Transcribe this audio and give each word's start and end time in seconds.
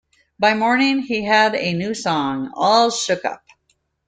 By 0.39 0.55
morning, 0.55 1.01
he 1.03 1.23
had 1.25 1.53
a 1.53 1.73
new 1.75 1.93
song, 1.93 2.49
'All 2.55 2.89
Shook 2.89 3.23
Up'. 3.23 3.45